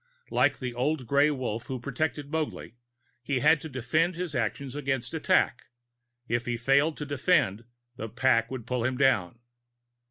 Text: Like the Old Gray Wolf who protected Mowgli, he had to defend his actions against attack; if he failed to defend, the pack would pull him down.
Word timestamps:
Like 0.31 0.57
the 0.57 0.73
Old 0.73 1.05
Gray 1.05 1.29
Wolf 1.29 1.67
who 1.67 1.79
protected 1.79 2.31
Mowgli, 2.31 2.73
he 3.21 3.37
had 3.41 3.61
to 3.61 3.69
defend 3.69 4.15
his 4.15 4.33
actions 4.33 4.75
against 4.75 5.13
attack; 5.13 5.65
if 6.27 6.47
he 6.47 6.57
failed 6.57 6.97
to 6.97 7.05
defend, 7.05 7.65
the 7.97 8.09
pack 8.09 8.49
would 8.49 8.65
pull 8.65 8.83
him 8.83 8.97
down. 8.97 9.37